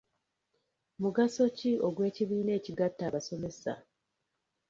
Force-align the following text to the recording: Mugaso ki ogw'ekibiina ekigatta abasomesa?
Mugaso 1.01 1.43
ki 1.57 1.71
ogw'ekibiina 1.87 2.51
ekigatta 2.59 3.01
abasomesa? 3.09 3.73